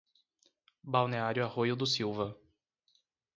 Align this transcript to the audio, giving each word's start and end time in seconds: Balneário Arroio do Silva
Balneário 0.83 1.43
Arroio 1.43 1.75
do 1.75 1.85
Silva 1.85 2.35